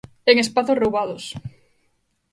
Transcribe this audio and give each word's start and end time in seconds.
En 0.29 0.35
Espazos 0.43 0.79
roubados. 0.81 1.23